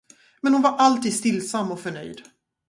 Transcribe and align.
Men 0.41 0.53
hon 0.53 0.61
var 0.61 0.77
alltid 0.77 1.13
stillsam 1.13 1.71
och 1.71 1.79
förnöjd. 1.79 2.21